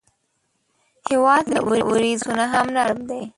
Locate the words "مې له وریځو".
1.51-2.31